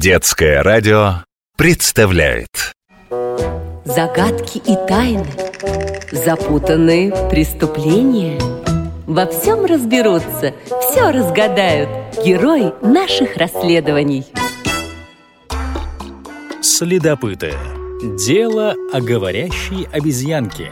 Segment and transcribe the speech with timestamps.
[0.00, 1.24] Детское радио
[1.56, 2.72] представляет
[3.84, 5.26] Загадки и тайны,
[6.12, 8.38] запутанные преступления.
[9.08, 11.88] Во всем разберутся, все разгадают
[12.24, 14.24] герои наших расследований.
[16.62, 17.54] Следопыты.
[18.24, 20.70] Дело о говорящей обезьянке.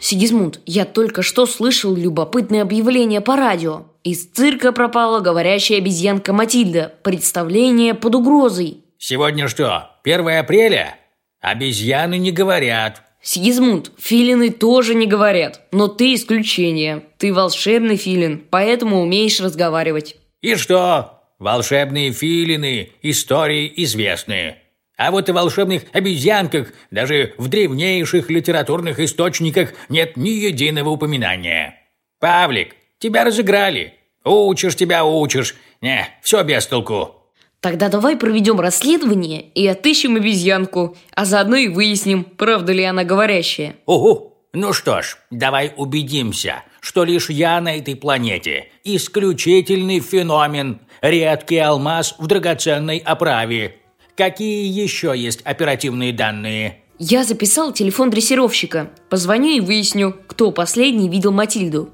[0.00, 3.84] Сигизмунд, я только что слышал любопытное объявление по радио.
[4.04, 6.94] Из цирка пропала говорящая обезьянка Матильда.
[7.02, 8.84] Представление под угрозой.
[8.98, 10.96] Сегодня что, 1 апреля?
[11.40, 13.02] Обезьяны не говорят.
[13.20, 15.62] Сигизмунд, филины тоже не говорят.
[15.72, 17.04] Но ты исключение.
[17.18, 20.16] Ты волшебный филин, поэтому умеешь разговаривать.
[20.40, 21.20] И что?
[21.38, 24.62] Волшебные филины, истории известные.
[24.98, 31.76] А вот о волшебных обезьянках даже в древнейших литературных источниках нет ни единого упоминания.
[32.18, 33.94] Павлик, тебя разыграли.
[34.24, 35.54] Учишь тебя учишь.
[35.80, 37.14] Не, все без толку.
[37.60, 43.76] Тогда давай проведем расследование и отыщем обезьянку, а заодно и выясним, правда ли она говорящая.
[43.86, 44.34] Угу.
[44.54, 52.16] Ну что ж, давай убедимся, что лишь я на этой планете– исключительный феномен, редкий алмаз
[52.18, 53.76] в драгоценной оправе.
[54.18, 56.82] Какие еще есть оперативные данные?
[56.98, 58.90] Я записал телефон дрессировщика.
[59.08, 61.90] Позвоню и выясню, кто последний видел Матильду.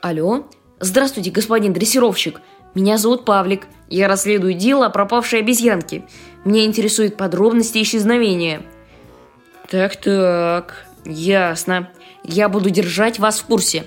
[0.00, 0.44] Алло?
[0.80, 2.40] Здравствуйте, господин дрессировщик.
[2.74, 3.68] Меня зовут Павлик.
[3.88, 6.02] Я расследую дело о пропавшей обезьянке.
[6.44, 8.62] Меня интересуют подробности исчезновения.
[9.68, 11.92] Так-так, ясно.
[12.24, 13.84] Я буду держать вас в курсе.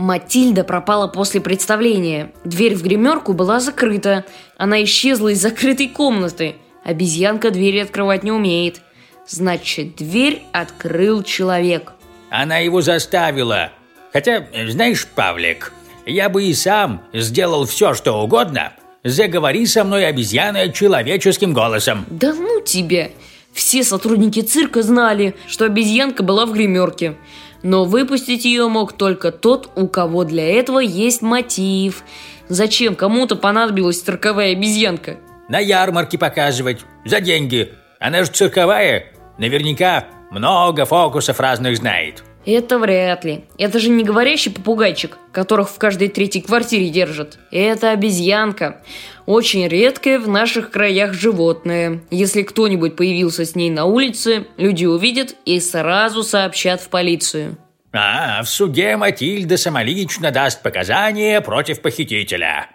[0.00, 2.32] Матильда пропала после представления.
[2.44, 4.24] Дверь в гримерку была закрыта.
[4.56, 6.56] Она исчезла из закрытой комнаты.
[6.84, 8.80] Обезьянка двери открывать не умеет.
[9.28, 11.92] Значит, дверь открыл человек.
[12.30, 13.72] Она его заставила.
[14.12, 15.72] Хотя, знаешь, Павлик,
[16.06, 18.72] я бы и сам сделал все, что угодно.
[19.04, 22.06] Заговори со мной, обезьяна, человеческим голосом.
[22.10, 23.12] Да ну тебе!
[23.52, 27.16] Все сотрудники цирка знали, что обезьянка была в гримерке.
[27.62, 32.02] Но выпустить ее мог только тот, у кого для этого есть мотив.
[32.48, 35.18] Зачем кому-то понадобилась цирковая обезьянка?
[35.48, 37.72] На ярмарке показывать, за деньги.
[37.98, 39.06] Она же цирковая.
[39.38, 42.24] Наверняка много фокусов разных знает.
[42.46, 43.44] Это вряд ли.
[43.58, 47.38] Это же не говорящий попугайчик, которых в каждой третьей квартире держат.
[47.50, 48.82] Это обезьянка.
[49.26, 52.00] Очень редкое в наших краях животное.
[52.10, 57.58] Если кто-нибудь появился с ней на улице, люди увидят и сразу сообщат в полицию.
[57.92, 62.68] А, в суде Матильда самолично даст показания против похитителя.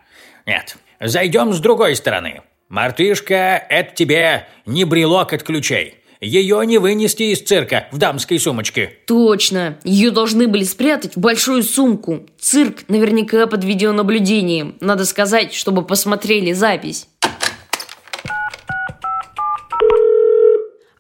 [0.46, 2.42] Нет, зайдем с другой стороны.
[2.70, 5.96] Мартышка– это тебе не брелок от ключей.
[6.22, 8.94] Ее не вынести из цирка в дамской сумочке.
[9.06, 9.78] Точно.
[9.84, 12.26] Ее должны были спрятать в большую сумку.
[12.40, 14.76] Цирк наверняка под видеонаблюдением.
[14.80, 17.08] Надо сказать, чтобы посмотрели запись.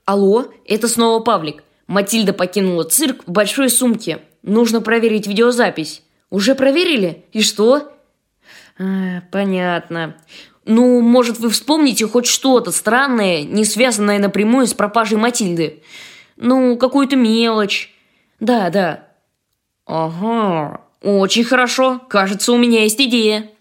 [0.05, 1.63] Алло, это снова Павлик.
[1.87, 4.19] Матильда покинула цирк в большой сумке.
[4.43, 6.03] Нужно проверить видеозапись.
[6.29, 7.25] Уже проверили?
[7.31, 7.91] И что?
[8.77, 10.17] А, понятно.
[10.65, 15.83] Ну, может, вы вспомните хоть что-то странное, не связанное напрямую с пропажей Матильды.
[16.37, 17.93] Ну, какую-то мелочь.
[18.39, 19.07] Да, да.
[19.85, 22.01] Ага, очень хорошо.
[22.09, 23.51] Кажется, у меня есть идея.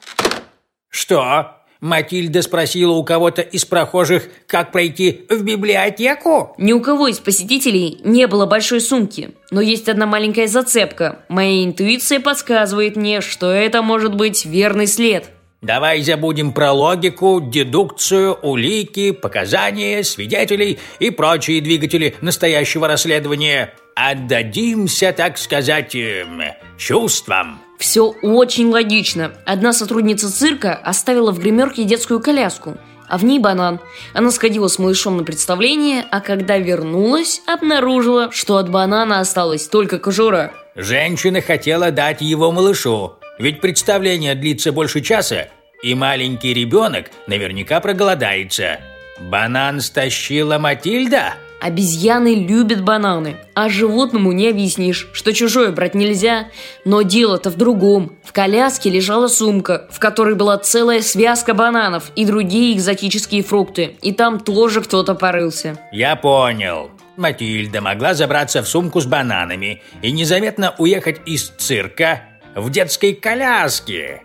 [0.88, 1.50] Что?
[1.80, 6.54] Матильда спросила у кого-то из прохожих, как пройти в библиотеку?
[6.56, 9.32] Ни у кого из посетителей не было большой сумки.
[9.50, 11.18] Но есть одна маленькая зацепка.
[11.28, 15.28] Моя интуиция подсказывает мне, что это может быть верный след.
[15.64, 23.72] Давай забудем про логику, дедукцию, улики, показания, свидетелей и прочие двигатели настоящего расследования.
[23.94, 26.42] Отдадимся, так сказать, эм,
[26.76, 27.60] чувствам.
[27.78, 29.32] Все очень логично.
[29.46, 32.76] Одна сотрудница цирка оставила в гримерке детскую коляску,
[33.08, 33.80] а в ней банан.
[34.12, 39.98] Она сходила с малышом на представление, а когда вернулась, обнаружила, что от банана осталась только
[39.98, 40.52] кожура.
[40.74, 45.48] Женщина хотела дать его малышу, ведь представление длится больше часа,
[45.82, 48.80] и маленький ребенок наверняка проголодается.
[49.20, 51.34] Банан стащила Матильда?
[51.60, 56.48] Обезьяны любят бананы, а животному не объяснишь, что чужое брать нельзя.
[56.84, 58.12] Но дело-то в другом.
[58.22, 63.96] В коляске лежала сумка, в которой была целая связка бананов и другие экзотические фрукты.
[64.02, 65.78] И там тоже кто-то порылся.
[65.90, 66.90] Я понял.
[67.16, 72.22] Матильда могла забраться в сумку с бананами и незаметно уехать из цирка
[72.54, 74.22] в детской коляске.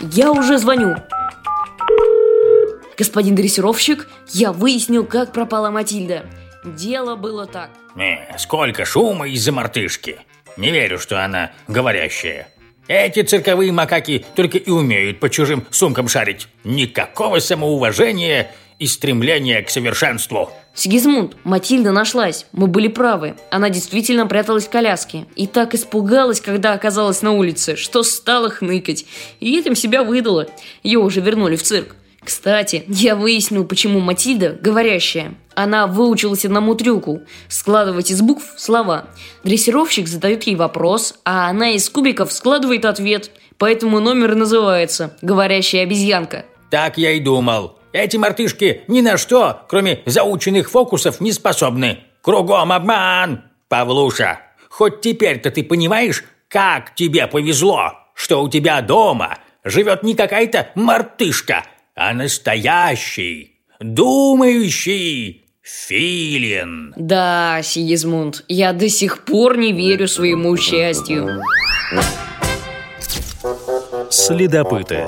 [0.00, 0.96] Я уже звоню.
[2.96, 6.26] Господин дрессировщик, я выяснил, как пропала Матильда.
[6.64, 7.70] Дело было так.
[7.96, 10.18] Э, сколько шума из-за мартышки.
[10.56, 12.48] Не верю, что она говорящая.
[12.86, 16.48] Эти цирковые макаки только и умеют по чужим сумкам шарить.
[16.64, 20.50] Никакого самоуважения и стремления к совершенству.
[20.74, 22.46] Сигизмунд, Матильда нашлась.
[22.52, 23.36] Мы были правы.
[23.50, 25.26] Она действительно пряталась в коляске.
[25.36, 29.06] И так испугалась, когда оказалась на улице, что стала хныкать.
[29.38, 30.48] И этим себя выдала.
[30.82, 31.94] Ее уже вернули в цирк.
[32.24, 35.34] Кстати, я выяснил, почему Матильда говорящая.
[35.54, 39.06] Она выучилась одному трюку– складывать из букв слова.
[39.44, 43.30] Дрессировщик задает ей вопрос, а она из кубиков складывает ответ.
[43.58, 46.46] Поэтому номер называется «Говорящая обезьянка».
[46.70, 47.78] Так я и думал.
[47.94, 52.00] Эти мартышки ни на что, кроме заученных фокусов, не способны.
[52.22, 54.40] Кругом обман, Павлуша.
[54.68, 61.62] Хоть теперь-то ты понимаешь, как тебе повезло, что у тебя дома живет не какая-то мартышка,
[61.94, 66.94] а настоящий, думающий филин.
[66.96, 71.40] Да, Сигизмунд, я до сих пор не верю своему счастью.
[74.10, 75.06] Следопыты.